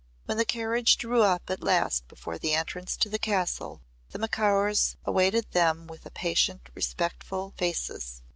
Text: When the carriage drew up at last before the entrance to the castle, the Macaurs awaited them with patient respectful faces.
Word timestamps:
When 0.25 0.37
the 0.39 0.45
carriage 0.45 0.97
drew 0.97 1.21
up 1.21 1.47
at 1.51 1.61
last 1.61 2.07
before 2.07 2.39
the 2.39 2.55
entrance 2.55 2.97
to 2.97 3.07
the 3.07 3.19
castle, 3.19 3.83
the 4.09 4.17
Macaurs 4.17 4.95
awaited 5.05 5.51
them 5.51 5.85
with 5.85 6.11
patient 6.15 6.69
respectful 6.73 7.53
faces. 7.55 8.23